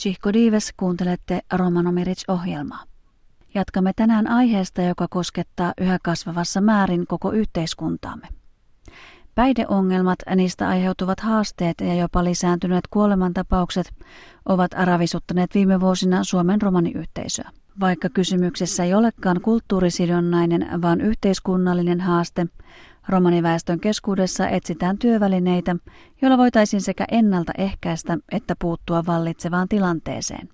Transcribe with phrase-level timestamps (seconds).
[0.00, 2.84] Chihko Dives kuuntelette Romanomirit-ohjelmaa.
[3.54, 8.28] Jatkamme tänään aiheesta, joka koskettaa yhä kasvavassa määrin koko yhteiskuntaamme.
[9.34, 13.94] Päihdeongelmat, niistä aiheutuvat haasteet ja jopa lisääntyneet kuolemantapaukset
[14.46, 17.50] ovat ravisuttaneet viime vuosina Suomen romaniyhteisöä.
[17.80, 22.46] Vaikka kysymyksessä ei olekaan kulttuurisidonnainen, vaan yhteiskunnallinen haaste,
[23.08, 25.76] romaniväestön keskuudessa etsitään työvälineitä,
[26.22, 30.48] joilla voitaisiin sekä ennaltaehkäistä että puuttua vallitsevaan tilanteeseen.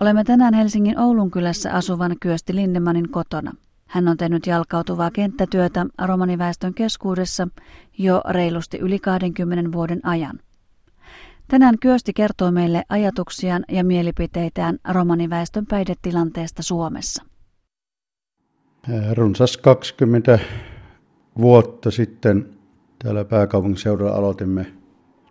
[0.00, 3.52] Olemme tänään Helsingin Oulun kylässä asuvan Kyösti Lindemanin kotona.
[3.86, 7.48] Hän on tehnyt jalkautuvaa kenttätyötä romaniväestön keskuudessa
[7.98, 10.38] jo reilusti yli 20 vuoden ajan.
[11.48, 17.22] Tänään Kyösti kertoo meille ajatuksiaan ja mielipiteitään romaniväestön päihdetilanteesta Suomessa.
[19.12, 20.38] Runsas 20
[21.38, 22.48] vuotta sitten
[23.04, 24.66] täällä pääkaupunkiseudulla aloitimme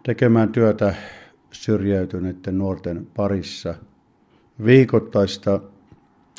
[0.04, 0.96] tekemään työtä
[1.52, 3.76] syrjäytyneiden nuorten parissa.
[4.66, 5.60] Viikoittaista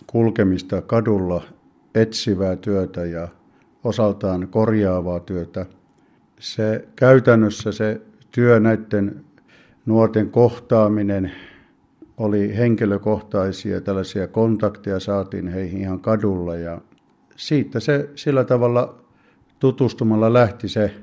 [0.07, 1.43] kulkemista kadulla,
[1.95, 3.29] etsivää työtä ja
[3.85, 5.67] osaltaan korjaavaa työtä.
[6.41, 9.25] Se käytännössä se työ näiden
[9.87, 11.33] nuorten kohtaaminen
[12.17, 16.81] oli henkilökohtaisia, tällaisia kontakteja saatiin heihin ihan kadulla ja
[17.37, 19.04] siitä se sillä tavalla
[19.65, 20.95] tutustumalla lähti se,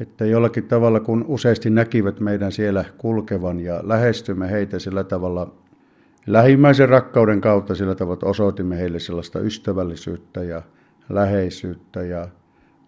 [0.00, 5.54] että jollakin tavalla kun useasti näkivät meidän siellä kulkevan ja lähestymme heitä sillä tavalla
[6.26, 10.62] lähimmäisen rakkauden kautta sillä tavalla, osoitimme heille sellaista ystävällisyyttä ja
[11.08, 12.28] läheisyyttä ja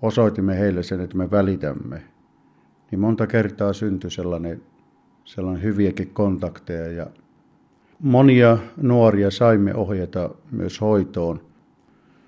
[0.03, 2.03] osoitimme heille sen, että me välitämme,
[2.91, 4.63] niin monta kertaa syntyi sellainen
[5.25, 7.07] sellainen hyviäkin kontakteja ja
[8.01, 11.41] monia nuoria saimme ohjata myös hoitoon.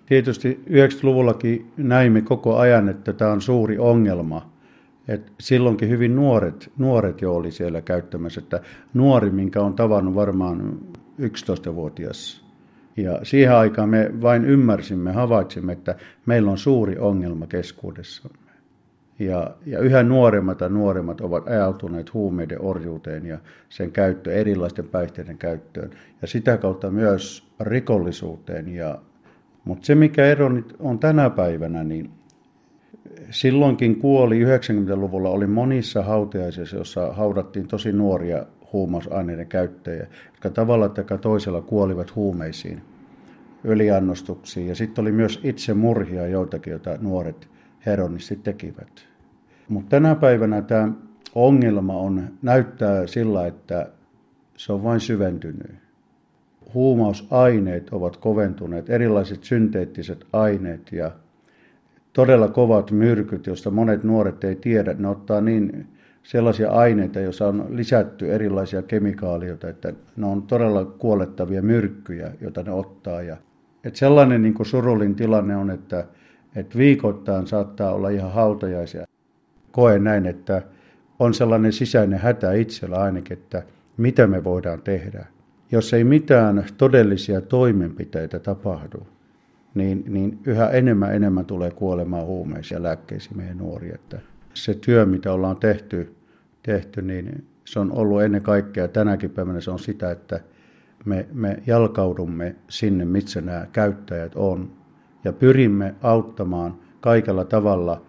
[0.06, 4.54] Tietysti 90-luvullakin näimme koko ajan, että tämä on suuri ongelma.
[5.08, 8.60] Et silloinkin hyvin nuoret, nuoret jo oli siellä käyttämässä, että
[8.94, 10.78] nuori, minkä on tavannut varmaan
[11.20, 12.44] 11-vuotias.
[12.96, 15.94] Ja siihen aikaan me vain ymmärsimme, havaitsimme, että
[16.26, 18.28] meillä on suuri ongelma keskuudessa.
[19.18, 23.38] Ja, ja yhä nuoremmat ja nuoremmat ovat ajautuneet huumeiden orjuuteen ja
[23.68, 25.90] sen käyttö erilaisten päihteiden käyttöön.
[26.22, 28.68] Ja sitä kautta myös rikollisuuteen.
[28.68, 28.98] Ja,
[29.64, 32.10] mutta se mikä ero nyt on tänä päivänä, niin
[33.30, 41.18] silloinkin kuoli 90-luvulla oli monissa hautajaisissa, jossa haudattiin tosi nuoria huumausaineiden käyttäjiä, jotka tavalla tai
[41.18, 42.82] toisella kuolivat huumeisiin,
[43.64, 44.68] yliannostuksiin.
[44.68, 47.48] Ja sitten oli myös itsemurhia joitakin, joita nuoret
[47.86, 49.06] heronistit tekivät.
[49.68, 50.92] Mutta tänä päivänä tämä
[51.34, 53.90] ongelma on, näyttää sillä, että
[54.56, 55.83] se on vain syventynyt.
[56.74, 61.10] Huumausaineet ovat koventuneet, erilaiset synteettiset aineet ja
[62.12, 64.94] todella kovat myrkyt, joista monet nuoret ei tiedä.
[64.98, 65.86] Ne ottaa niin
[66.22, 72.72] sellaisia aineita, joissa on lisätty erilaisia kemikaalioita, että ne on todella kuolettavia myrkkyjä, joita ne
[72.72, 73.22] ottaa.
[73.22, 73.36] Ja,
[73.84, 76.04] että sellainen niin kuin surullin tilanne on, että
[76.56, 79.06] että viikoittain saattaa olla ihan hautajaisia.
[79.72, 80.62] Koen näin, että
[81.18, 83.62] on sellainen sisäinen hätä itsellä ainakin, että
[83.96, 85.26] mitä me voidaan tehdä.
[85.74, 89.06] Jos ei mitään todellisia toimenpiteitä tapahdu,
[89.74, 93.94] niin, niin yhä enemmän enemmän tulee kuolemaan huumeisia lääkkeisiin meidän nuoria.
[93.94, 94.18] Että
[94.54, 96.14] se työ, mitä ollaan tehty,
[96.62, 100.40] tehty, niin se on ollut ennen kaikkea tänäkin päivänä se on sitä, että
[101.04, 104.72] me, me jalkaudumme sinne, missä nämä käyttäjät on,
[105.24, 108.02] ja pyrimme auttamaan kaikella tavalla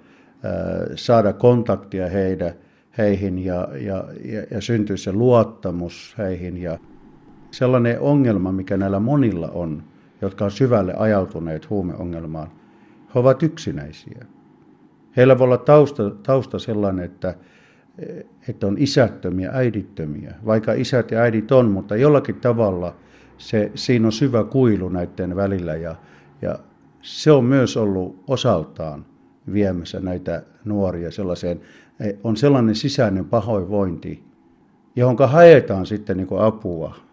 [0.96, 2.54] saada kontaktia heidän,
[2.98, 6.58] heihin ja, ja, ja, ja syntyy se luottamus heihin.
[6.58, 6.80] Ja
[7.58, 9.84] sellainen ongelma, mikä näillä monilla on,
[10.22, 12.48] jotka on syvälle ajautuneet huumeongelmaan,
[13.16, 14.26] he ovat yksinäisiä.
[15.18, 17.36] Heillä voi olla tausta, tausta sellainen, että,
[18.50, 22.96] että on isättömiä, äidittömiä, vaikka isät ja äidit on, mutta jollakin tavalla
[23.38, 25.96] se, siinä on syvä kuilu näiden välillä ja,
[26.42, 26.60] ja
[27.02, 29.06] se on myös ollut osaltaan
[29.54, 31.62] viemässä näitä nuoria sellaiseen,
[32.24, 34.24] on sellainen sisäinen pahoinvointi,
[34.96, 37.05] johon haetaan sitten niin apua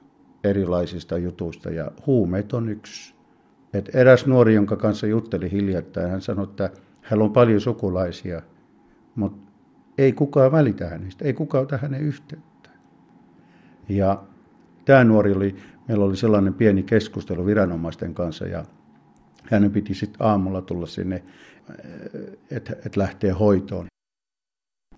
[0.44, 3.14] erilaisista jutuista ja huumeet on yksi.
[3.72, 6.70] Et eräs nuori, jonka kanssa jutteli hiljattain, hän sanoi, että
[7.02, 8.42] hänellä on paljon sukulaisia,
[9.14, 9.52] mutta
[9.98, 12.70] ei kukaan välitä hänestä, ei kukaan ota hänen yhteyttä.
[13.88, 14.22] Ja
[14.84, 15.56] tämä nuori oli,
[15.88, 18.64] meillä oli sellainen pieni keskustelu viranomaisten kanssa ja
[19.50, 21.22] hänen piti sitten aamulla tulla sinne,
[22.50, 23.86] että et lähtee hoitoon.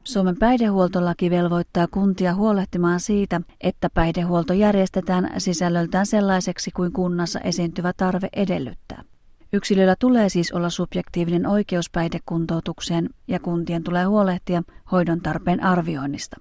[0.04, 8.28] Suomen päihdehuoltolaki velvoittaa kuntia huolehtimaan siitä, että päihdehuolto järjestetään sisällöltään sellaiseksi kuin kunnassa esiintyvä tarve
[8.32, 9.04] edellyttää.
[9.52, 14.62] Yksilöllä tulee siis olla subjektiivinen oikeus päihdekuntoutukseen ja kuntien tulee huolehtia
[14.92, 16.36] hoidon tarpeen arvioinnista.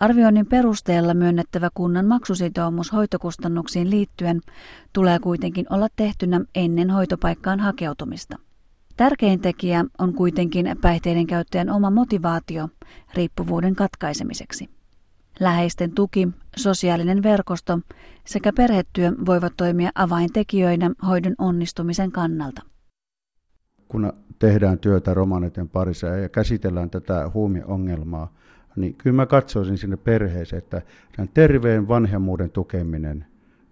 [0.00, 4.40] Arvioinnin perusteella myönnettävä kunnan maksusitoumus hoitokustannuksiin liittyen
[4.92, 8.47] tulee kuitenkin olla tehtynä ennen hoitopaikkaan hakeutumista.
[8.98, 12.68] Tärkein tekijä on kuitenkin päihteiden käyttäjän oma motivaatio
[13.14, 14.68] riippuvuuden katkaisemiseksi.
[15.40, 17.78] Läheisten tuki, sosiaalinen verkosto
[18.24, 22.62] sekä perhetyö voivat toimia avaintekijöinä hoidon onnistumisen kannalta.
[23.88, 28.34] Kun tehdään työtä romaneiden parissa ja käsitellään tätä huumiongelmaa,
[28.76, 30.82] niin kyllä mä katsoisin sinne perheeseen, että
[31.34, 33.26] terveen vanhemmuuden tukeminen,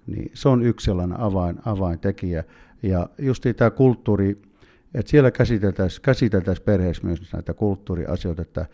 [0.07, 2.45] niin se on yksi sellainen avain, avaintekijä.
[2.83, 4.43] Ja just tämä kulttuuri,
[4.95, 8.67] että siellä käsiteltäisiin, käsiteltäisiin perheessä myös näitä kulttuuriasioita, että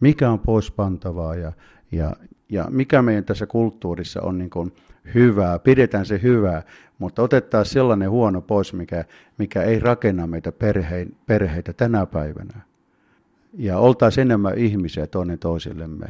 [0.00, 1.52] mikä on poispantavaa ja,
[1.92, 2.16] ja,
[2.48, 4.72] ja mikä meidän tässä kulttuurissa on niin kuin
[5.14, 6.62] hyvää, pidetään se hyvää,
[6.98, 9.04] mutta otetaan sellainen huono pois, mikä,
[9.38, 12.60] mikä ei rakenna meitä perhein, perheitä tänä päivänä.
[13.54, 16.06] Ja oltaisiin enemmän ihmisiä toinen toisillemme.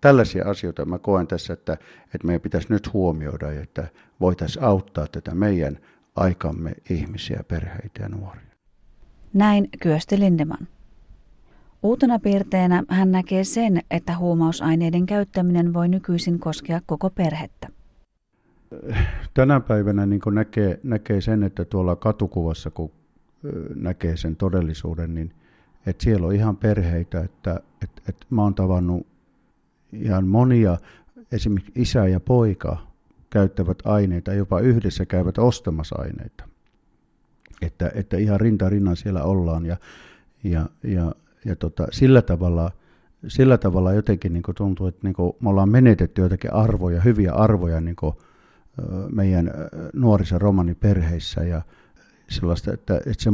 [0.00, 1.72] Tällaisia asioita mä koen tässä, että,
[2.14, 3.88] että meidän pitäisi nyt huomioida, että
[4.20, 5.78] voitaisiin auttaa tätä meidän
[6.16, 8.51] aikamme ihmisiä, perheitä ja nuoria.
[9.34, 10.68] Näin Kyösti Lindeman.
[11.82, 17.68] Uutena piirteenä hän näkee sen, että huumausaineiden käyttäminen voi nykyisin koskea koko perhettä.
[19.34, 22.90] Tänä päivänä niin näkee, näkee sen, että tuolla katukuvassa, kun
[23.74, 25.34] näkee sen todellisuuden, niin
[25.86, 29.06] että siellä on ihan perheitä, että, että, että mä oon tavannut
[29.92, 30.78] ihan monia,
[31.32, 32.86] esimerkiksi isä ja poika
[33.30, 36.51] käyttävät aineita, jopa yhdessä käyvät ostamassa aineita.
[37.62, 39.76] Että, että ihan rinta rinnan siellä ollaan ja,
[40.44, 41.12] ja, ja
[41.44, 42.70] ja tota, sillä, tavalla,
[43.28, 47.96] sillä tavalla jotenkin niin tuntuu, että niin me ollaan menetetty jotakin arvoja, hyviä arvoja niin
[49.12, 49.50] meidän
[49.92, 51.62] nuorissa romaniperheissä ja
[52.28, 53.30] sellaista, että, että se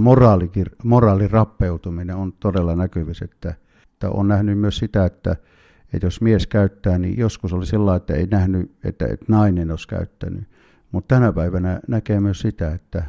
[0.85, 3.55] moraalin rappeutuminen on todella näkyvissä, että,
[3.93, 5.37] että on nähnyt myös sitä, että,
[5.93, 9.89] että jos mies käyttää, niin joskus oli sellainen, että ei nähnyt, että, että nainen olisi
[9.89, 10.45] käyttänyt.
[10.93, 13.05] Mutta tänä päivänä näkee myös sitä, että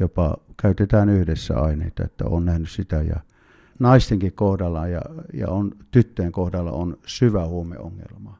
[0.00, 3.16] jopa käytetään yhdessä aineita, että on nähnyt sitä ja
[3.78, 5.00] naistenkin kohdalla ja,
[5.32, 8.38] ja on, tyttöjen kohdalla on syvä huumeongelma.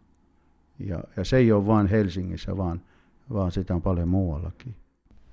[0.78, 2.80] Ja, ja se ei ole vain Helsingissä, vaan,
[3.32, 4.74] vaan sitä on paljon muuallakin.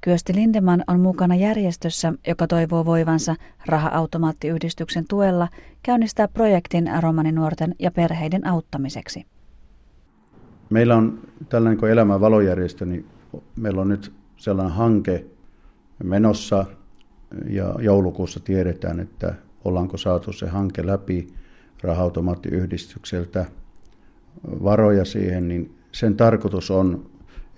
[0.01, 3.35] Kyösti Lindeman on mukana järjestössä, joka toivoo voivansa
[3.65, 5.47] raha-automaattiyhdistyksen tuella
[5.83, 9.25] käynnistää projektin romaninuorten ja perheiden auttamiseksi.
[10.69, 11.19] Meillä on
[11.49, 13.05] tällainen kuin Elämän valojärjestö, niin
[13.55, 15.25] meillä on nyt sellainen hanke
[16.03, 16.65] menossa
[17.49, 19.33] ja joulukuussa tiedetään, että
[19.65, 21.27] ollaanko saatu se hanke läpi
[21.83, 23.45] rahautomaattiyhdistykseltä
[24.63, 27.09] varoja siihen, niin sen tarkoitus on,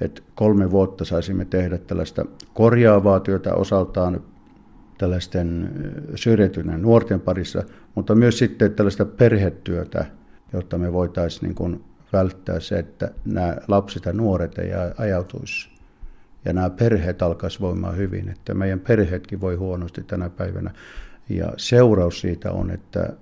[0.01, 4.21] että kolme vuotta saisimme tehdä tällaista korjaavaa työtä osaltaan
[4.97, 5.71] tällaisten
[6.15, 7.63] syrjäytyneen nuorten parissa,
[7.95, 10.05] mutta myös sitten tällaista perhetyötä,
[10.53, 11.83] jotta me voitaisiin niin kuin
[12.13, 15.78] välttää se, että nämä lapset ja nuoret ei ajautuisi
[16.45, 20.71] ja nämä perheet alkaisi voimaan hyvin, että meidän perheetkin voi huonosti tänä päivänä.
[21.29, 23.13] Ja seuraus siitä on, että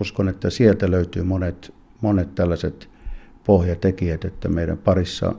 [0.00, 2.88] uskon, että sieltä löytyy monet, monet tällaiset
[3.46, 5.34] pohjatekijät, että meidän parissa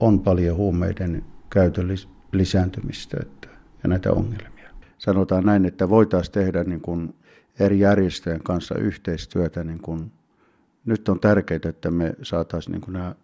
[0.00, 1.88] on paljon huumeiden käytön
[2.32, 3.48] lisääntymistä että,
[3.82, 4.70] ja näitä ongelmia.
[4.98, 7.14] Sanotaan näin, että voitaisiin tehdä niin kuin
[7.60, 9.64] eri järjestöjen kanssa yhteistyötä.
[9.64, 10.12] Niin kuin,
[10.84, 13.14] nyt on tärkeää, että me saataisiin niin kuin nämä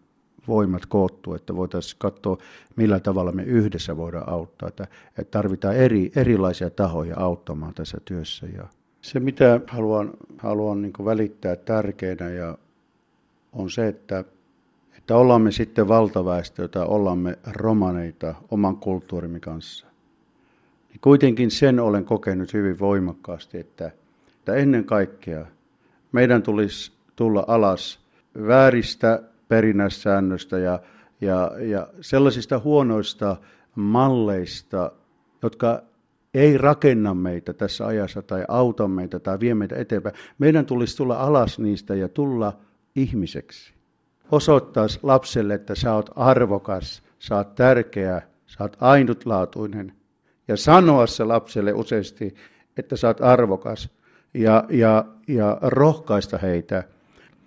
[0.49, 2.39] voimat koottua, että voitaisiin katsoa,
[2.77, 4.69] millä tavalla me yhdessä voidaan auttaa.
[4.69, 4.87] Että,
[5.19, 8.47] että tarvitaan eri, erilaisia tahoja auttamaan tässä työssä.
[8.47, 8.69] Ja
[9.01, 12.59] se, mitä haluan, haluan niin välittää tärkeänä ja
[13.53, 14.25] on se, että,
[14.99, 19.87] että ollaan me sitten valtaväestö tai ollaan me romaneita oman kulttuurimme kanssa.
[20.89, 23.91] Niin kuitenkin sen olen kokenut hyvin voimakkaasti, että,
[24.39, 25.47] että ennen kaikkea
[26.13, 28.01] meidän tulisi tulla alas
[28.47, 29.23] vääristä
[29.53, 30.81] perinnässäännöstä ja,
[31.21, 33.37] ja, ja sellaisista huonoista
[33.75, 34.93] malleista,
[35.43, 35.83] jotka
[36.35, 40.15] ei rakenna meitä tässä ajassa tai auta meitä tai vie meitä eteenpäin.
[40.39, 42.57] Meidän tulisi tulla alas niistä ja tulla
[42.97, 43.75] ihmiseksi.
[44.31, 49.93] Osoittaa lapselle, että sä oot arvokas, sä oot tärkeä, sä oot ainutlaatuinen.
[50.49, 52.35] Ja sanoa se lapselle useasti,
[52.77, 53.91] että sä oot arvokas
[54.35, 56.85] ja, ja, ja rohkaista heitä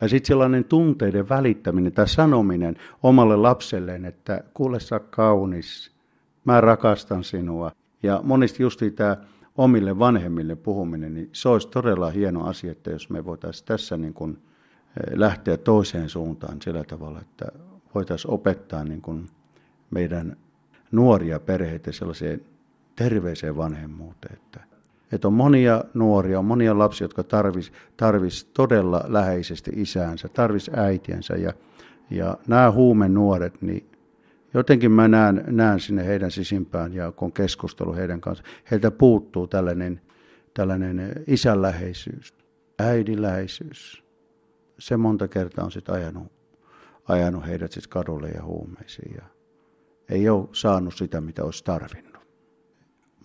[0.02, 5.92] ja sitten sellainen tunteiden välittäminen tai sanominen omalle lapselleen, että kuule sä kaunis,
[6.46, 7.72] mä rakastan sinua.
[8.04, 9.18] Ja monesti justi tämä
[9.58, 14.14] omille vanhemmille puhuminen, niin se olisi todella hieno asia, että jos me voitaisiin tässä niin
[14.14, 17.46] kuin eh, lähteä toiseen suuntaan sillä tavalla, että
[17.96, 19.28] voitaisiin opettaa niin kuin
[19.92, 20.38] meidän
[20.92, 22.42] nuoria perheitä sellaiseen
[22.96, 24.60] terveeseen vanhemmuuteen, että
[25.12, 31.36] Että on monia nuoria, on monia lapsia, jotka tarvis, tarvis todella läheisesti isäänsä, tarvis äitiensä.
[31.36, 31.54] Ja,
[32.10, 33.90] ja nämä huumen nuoret, niin
[34.54, 40.02] jotenkin mä näen, näen sinne heidän sisimpään ja kun keskustelu heidän kanssa, heiltä puuttuu tällainen,
[40.54, 42.34] tällainen isänläheisyys,
[42.80, 44.04] äidinläheisyys.
[44.80, 46.32] Se monta kertaa on sitten ajanut,
[47.08, 49.24] ajanut heidät sitten kadulle ja huumeisiin ja
[50.10, 52.15] ei ole saanut sitä, mitä olisi tarvinnut.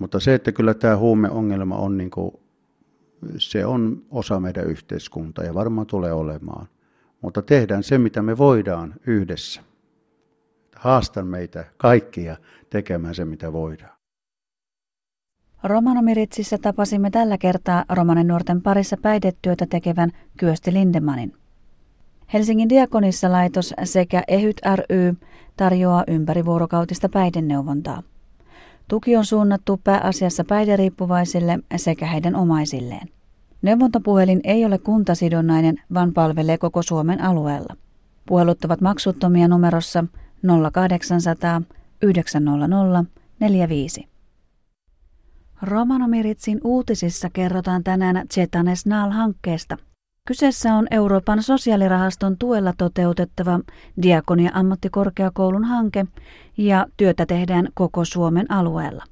[0.00, 2.32] Mutta se, että kyllä tämä huumeongelma on, niin kuin,
[3.38, 6.66] se on osa meidän yhteiskuntaa ja varmaan tulee olemaan.
[7.20, 9.62] Mutta tehdään se, mitä me voidaan yhdessä.
[10.76, 12.36] Haastan meitä kaikkia
[12.70, 13.96] tekemään se, mitä voidaan.
[15.64, 21.32] Romanomiritsissä tapasimme tällä kertaa romanen nuorten parissa päihdetyötä tekevän Kyösti Lindemanin.
[22.32, 25.14] Helsingin Diakonissa laitos sekä EHYT ry
[25.56, 28.02] tarjoaa ympärivuorokautista päihdeneuvontaa.
[28.90, 33.08] Tuki on suunnattu pääasiassa päihderiippuvaisille sekä heidän omaisilleen.
[33.62, 37.76] Neuvontapuhelin ei ole kuntasidonnainen, vaan palvelee koko Suomen alueella.
[38.26, 40.04] Puhelut ovat maksuttomia numerossa
[40.72, 41.62] 0800
[42.02, 43.04] 900
[43.40, 44.08] 45.
[45.62, 49.76] Romanomiritsin uutisissa kerrotaan tänään Zetanes Naal-hankkeesta.
[50.30, 53.60] Kyseessä on Euroopan sosiaalirahaston tuella toteutettava
[54.02, 56.06] Diakonia ammattikorkeakoulun hanke
[56.56, 59.04] ja työtä tehdään koko Suomen alueella.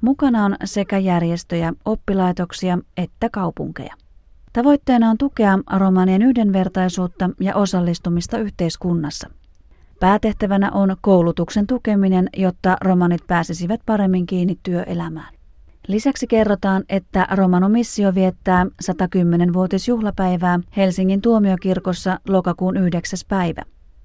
[0.00, 3.94] Mukana on sekä järjestöjä, oppilaitoksia että kaupunkeja.
[4.52, 9.30] Tavoitteena on tukea romanien yhdenvertaisuutta ja osallistumista yhteiskunnassa.
[10.00, 15.34] Päätehtävänä on koulutuksen tukeminen, jotta romanit pääsisivät paremmin kiinni työelämään.
[15.88, 23.18] Lisäksi kerrotaan, että Romano Missio viettää 110-vuotisjuhlapäivää Helsingin tuomiokirkossa lokakuun 9.
[23.28, 23.62] päivä.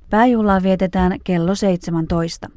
[0.09, 2.49] Pääjuhlaa vietetään kello 17.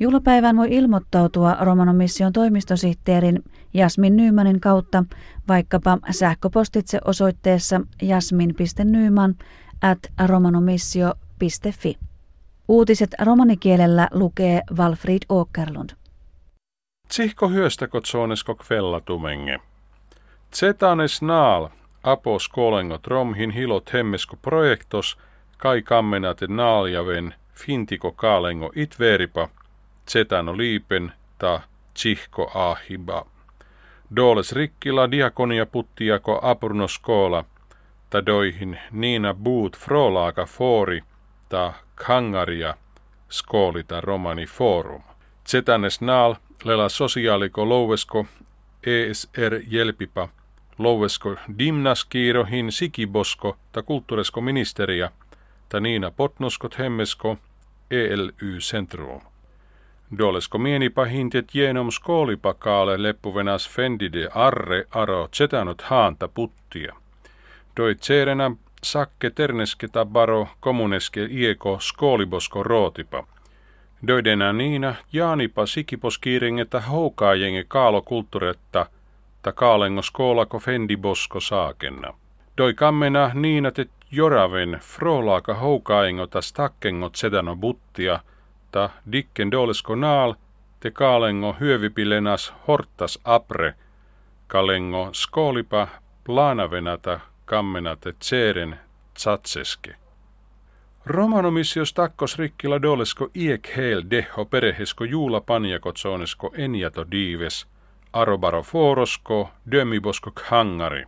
[0.00, 3.42] Juhlapäivään voi ilmoittautua Romano Mission toimistosihteerin
[3.74, 5.04] Jasmin Nyymanin kautta
[5.48, 9.34] vaikkapa sähköpostitse osoitteessa jasmin.nyyman
[9.82, 11.98] at romanomissio.fi.
[12.68, 16.01] Uutiset romanikielellä lukee Walfried Åkerlund.
[17.12, 19.60] Tsihko hyöstäkö tsonesko kvellatumenge.
[20.54, 21.68] Zetanes naal,
[22.02, 25.18] apos kolengo tromhin hilot hemmesko projektos,
[25.58, 29.48] kai kammenate naaljaven, fintiko kaalengo itveripa,
[30.08, 31.60] zetano liipen, ta
[31.94, 33.26] tsihko ahiba.
[34.16, 37.44] Doles rikkila diakonia puttiako apurnoskoola,
[38.10, 41.02] ta doihin niina buut frolaaka foori,
[41.48, 42.74] ta kangaria,
[43.28, 45.02] skoolita romani forum.
[45.48, 48.26] Zetanes naal lela sosiaaliko louvesko
[48.86, 50.28] ESR Jelpipa,
[50.78, 55.10] louvesko dimnaskiirohin sikibosko ta kulttuuresko ministeria,
[55.68, 57.38] ta Niina Potnoskot hemmesko
[57.90, 59.20] ELY Centrum.
[60.18, 66.94] Dolesko mienipa hintet jenom skoolipakaale leppuvenas fendide arre aro tsetanot haanta puttia.
[67.76, 68.50] Doi tseerenä
[68.82, 73.26] sakke terneske tabaro kommuneske ieko skoolibosko rootipa–
[74.06, 78.86] Döidenä niina jaanipa sikipos kiiringeta houkaajenge kaalo kulttuuretta
[79.42, 82.14] ta kaalengos koolako fendibosko saakenna.
[82.58, 88.20] Doi kammena niina te joraven frolaaka houkaajengota stakkengot sedano buttia
[88.70, 90.34] ta dikken dolesko naal
[90.80, 93.74] te kaalengo hyövipilenas hortas apre
[94.46, 95.88] kalengo skoolipa
[96.24, 98.78] planavenata kammenate tseren
[99.14, 100.01] tsatseske.
[101.06, 107.66] Romanomissios takkos rikkila dolesko iek heil deho perehesko juula panjakotsonesko enjato diives,
[108.12, 111.04] arobaro forosko, dömibosko khangari.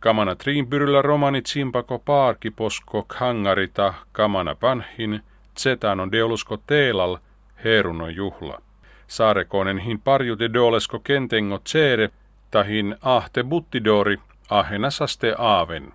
[0.00, 5.20] Kamana triinpyryllä romanit simpako paarkiposko khangarita, kamana panhin,
[5.54, 7.18] tsetano deolusko teelal,
[7.64, 8.60] heruno juhla.
[9.06, 12.10] Saarekonen hin parjute dolesko kentengo tsere,
[12.50, 14.16] tahin ahte buttidori,
[14.50, 15.92] ahena saste aaven.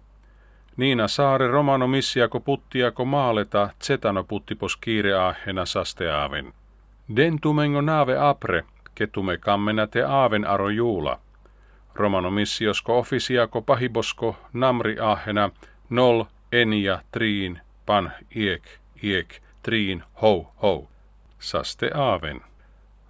[0.78, 6.54] Niina saare romano missiako puttiako maaleta zetano puttipos kiireahena sasteaaven.
[7.16, 8.64] Den tumengo naave apre,
[8.96, 11.20] ketume kammena te aaven aro juula.
[11.96, 15.50] Romano missiosko ofisiako pahibosko namri ahena
[15.90, 18.64] nol enia triin pan iek
[19.04, 20.88] iek triin ho ho.
[21.40, 22.42] Saste aaven.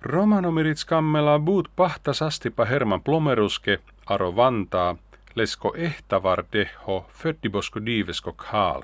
[0.01, 4.95] Romanomirits kammela buut pahta sastipa Herman Plomeruske, aro Vantaa,
[5.35, 8.83] lesko ehtavar deho föddibosko diivesko kaal.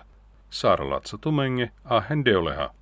[0.49, 2.73] Saaralatsa tumenge ahen deoleha.